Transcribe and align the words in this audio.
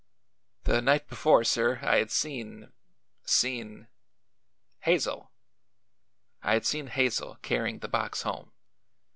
"The 0.63 0.81
night 0.81 1.07
before, 1.07 1.43
sir, 1.43 1.77
I 1.83 1.97
had 1.97 2.09
seen 2.09 2.71
seen" 3.23 3.87
"Hazel." 4.87 5.29
"I 6.41 6.53
had 6.53 6.65
seen 6.65 6.87
Hazel 6.87 7.35
carrying 7.43 7.77
the 7.81 7.87
box 7.87 8.23
home. 8.23 8.51